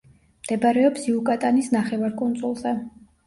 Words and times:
მდებარეობს 0.45 1.03
იუკატანის 1.11 1.69
ნახევარკუნძულზე. 1.75 2.73